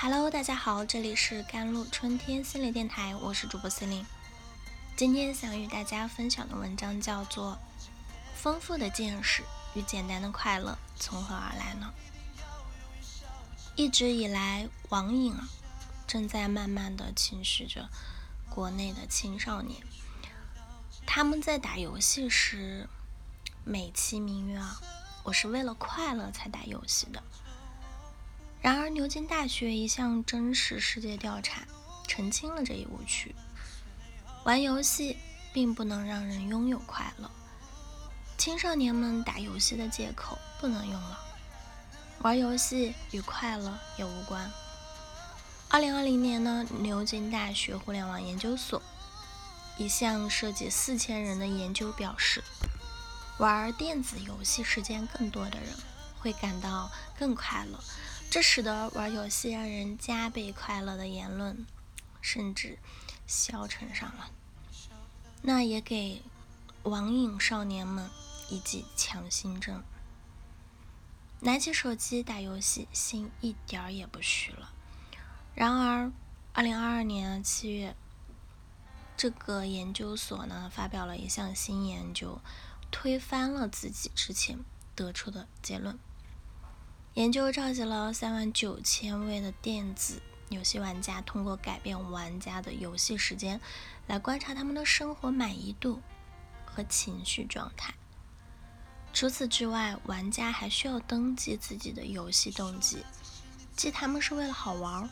[0.00, 4.06] Hello，大家好，这里是甘露春天心理电台，我是主播心灵。
[4.94, 7.58] 今天想与大家分享的文章叫做
[8.32, 9.42] 《丰富的见识
[9.74, 11.92] 与简单的快乐从何而来呢？》
[13.74, 15.48] 一直以来，网瘾啊，
[16.06, 17.88] 正在慢慢的侵蚀着
[18.48, 19.82] 国内的青少年。
[21.04, 22.88] 他们在打游戏时，
[23.64, 24.80] 美其名曰啊，
[25.24, 27.20] 我是为了快乐才打游戏的。
[28.60, 31.62] 然而，牛津大学一项真实世界调查
[32.06, 33.34] 澄清了这一误区：
[34.44, 35.16] 玩游戏
[35.52, 37.30] 并不能让人拥有快乐。
[38.36, 41.18] 青少年们打游戏的借口不能用了，
[42.22, 44.50] 玩游戏与快乐也无关。
[45.68, 48.82] 二零二零年呢，牛津大学互联网研究所
[49.76, 52.42] 一项涉及四千人的研究表示，
[53.38, 55.68] 玩电子游戏时间更多的人
[56.18, 57.78] 会感到更快乐。
[58.30, 61.66] 这使得玩游戏让人加倍快乐的言论，
[62.20, 62.78] 甚至
[63.26, 64.30] 消沉上了。
[65.42, 66.22] 那也给
[66.82, 68.10] 网瘾少年们
[68.50, 69.82] 一剂强心针。
[71.40, 74.72] 拿起手机打游戏，心一点儿也不虚了。
[75.54, 76.12] 然而，
[76.52, 77.96] 二零二二年七月，
[79.16, 82.40] 这个研究所呢发表了一项新研究，
[82.90, 84.58] 推翻了自己之前
[84.94, 85.98] 得出的结论。
[87.18, 93.60] 研究召集了三万九千位的电子游戏玩家，通过改变玩家的游戏时间，
[94.06, 96.00] 来观察他们的生活满意度
[96.64, 97.92] 和情绪状态。
[99.12, 103.04] 除此之外，玩家还需要登记自己的游戏动机，
[103.74, 105.10] 即他们是为了好玩、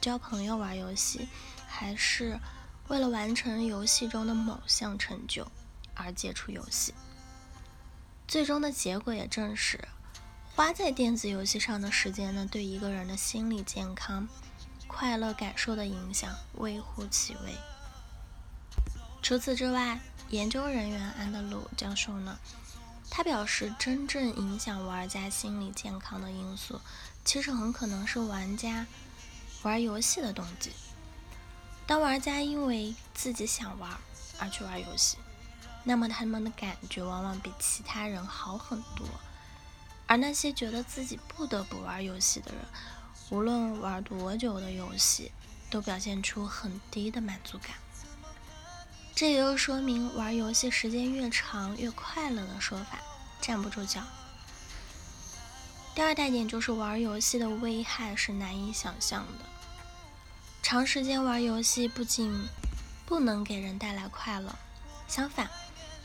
[0.00, 1.28] 交朋友玩游戏，
[1.68, 2.40] 还是
[2.88, 5.46] 为了完成游戏中的某项成就
[5.92, 6.94] 而接触游戏。
[8.26, 9.78] 最终的结果也证实。
[10.54, 14.28] 花在电子游戏上的时间呢，对一个人的心理健康、
[14.86, 17.56] 快乐感受的影响微乎其微。
[19.22, 19.98] 除此之外，
[20.28, 22.38] 研究人员安德鲁教授呢，
[23.10, 26.78] 他表示，真正影响玩家心理健康的因素，
[27.24, 28.86] 其实很可能是玩家
[29.62, 30.70] 玩游戏的动机。
[31.86, 33.90] 当玩家因为自己想玩
[34.38, 35.16] 而去玩游戏，
[35.82, 39.06] 那么他们的感觉往往比其他人好很多。
[40.12, 42.60] 而那些觉得自己不得不玩游戏的人，
[43.30, 45.32] 无论玩多久的游戏，
[45.70, 47.78] 都表现出很低的满足感。
[49.14, 52.98] 这也就说明玩游戏时间越长越快乐的说法
[53.40, 54.02] 站不住脚。
[55.94, 59.46] 第二大点就是玩游戏的危害是难以想象的。
[60.62, 62.46] 长时间玩游戏不仅
[63.06, 64.54] 不能给人带来快乐，
[65.08, 65.48] 相反，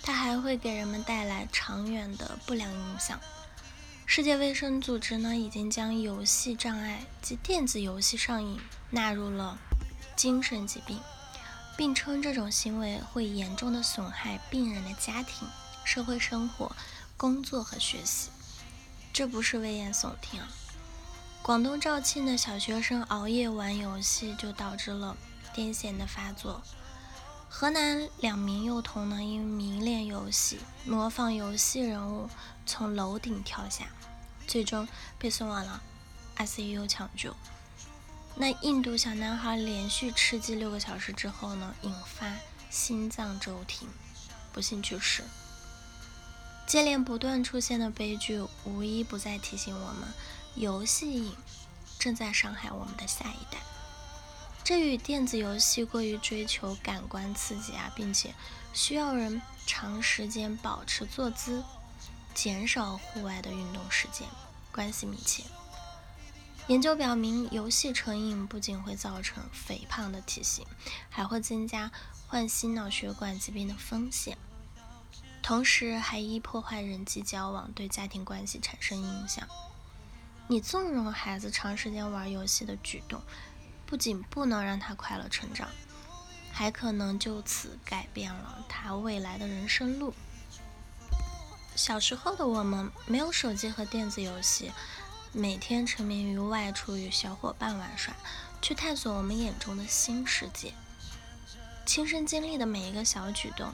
[0.00, 3.18] 它还会给人们带来长远的不良影响。
[4.16, 9.58] 世界卫生组织呢，已经将游戏障碍及电子游戏上瘾纳入了
[10.16, 10.98] 精神疾病，
[11.76, 15.46] 并称这种行为会严重的损害病人的家庭、
[15.84, 16.74] 社会生活、
[17.18, 18.30] 工作和学习。
[19.12, 20.48] 这不是危言耸听啊！
[21.42, 25.14] 广东肇庆的小学生熬夜玩游戏就导致了
[25.54, 26.62] 癫痫的发作。
[27.48, 32.28] 河南两名幼童呢，因迷恋游戏，模仿游戏人物
[32.66, 33.86] 从楼顶跳下，
[34.46, 34.86] 最终
[35.18, 35.82] 被送往了
[36.36, 37.34] ICU 抢救。
[38.34, 42.30] 那印度小男孩连续吃鸡六个小时之后呢，引发
[42.68, 43.88] 心脏骤停，
[44.52, 45.24] 不幸去世。
[46.66, 50.12] 接连不断出现的悲剧，无一不在提醒我们，
[50.56, 51.34] 游戏瘾
[51.98, 53.60] 正在伤害我们的下一代。
[54.66, 58.34] 这与电子游戏过于追求感官刺激啊，并且
[58.72, 61.62] 需要人长时间保持坐姿，
[62.34, 64.26] 减少户外的运动时间
[64.72, 65.44] 关系密切。
[66.66, 70.66] 研究表明，游戏成瘾不仅会造成肥胖的体型，
[71.08, 71.92] 还会增加
[72.26, 74.36] 患心脑血管疾病的风险，
[75.44, 79.46] 同时还易破坏人际交往，对家庭关系产生影响。
[80.48, 83.22] 你纵容孩子长时间玩游戏的举动。
[83.86, 85.68] 不仅不能让他快乐成长，
[86.52, 90.12] 还可能就此改变了他未来的人生路。
[91.76, 94.72] 小时候的我们没有手机和电子游戏，
[95.32, 98.14] 每天沉迷于外出与小伙伴玩耍，
[98.60, 100.74] 去探索我们眼中的新世界。
[101.84, 103.72] 亲身经历的每一个小举动，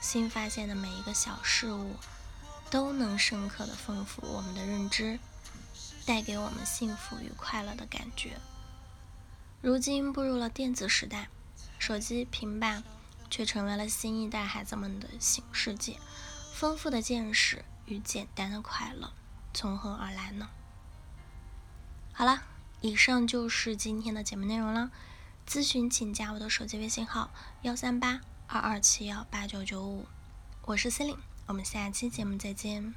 [0.00, 1.94] 新发现的每一个小事物，
[2.70, 5.20] 都能深刻的丰富我们的认知，
[6.04, 8.40] 带给我们幸福与快乐的感觉。
[9.62, 11.28] 如今步入了电子时代，
[11.78, 12.82] 手机、平板
[13.30, 16.00] 却成为了新一代孩子们的新世界。
[16.52, 19.12] 丰富的见识与简单的快乐
[19.54, 20.50] 从何而来呢？
[22.12, 22.42] 好了，
[22.80, 24.90] 以上就是今天的节目内容了。
[25.48, 27.30] 咨询请加我的手机微信号：
[27.62, 30.06] 幺三八二二七幺八九九五。
[30.62, 31.16] 我是 C 琳，
[31.46, 32.94] 我们下期节目再见。